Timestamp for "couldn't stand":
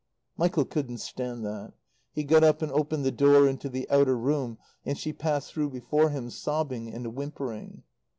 0.65-1.45